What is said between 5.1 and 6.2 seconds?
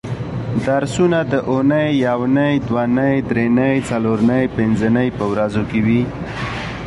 په ورځو کې وي